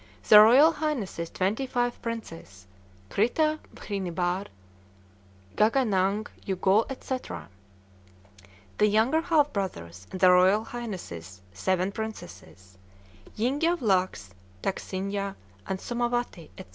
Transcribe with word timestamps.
Their 0.29 0.41
Royal 0.45 0.71
Highnesses 0.71 1.29
twenty 1.29 1.67
five 1.67 2.01
princes, 2.01 2.65
Krita 3.11 3.59
bhinihar, 3.75 4.47
Gaganang 5.55 6.25
Yugol 6.43 6.87
&c. 7.03 7.33
the 8.79 8.87
younger 8.87 9.21
half 9.21 9.53
brothers, 9.53 10.07
and 10.09 10.19
their 10.19 10.31
Royal 10.33 10.63
Highnesses 10.63 11.41
seven 11.53 11.91
princesses, 11.91 12.79
Yingyawlacks, 13.37 14.31
Dacksinja, 14.63 15.35
and 15.67 15.77
Somawati, 15.77 16.49
&c. 16.57 16.65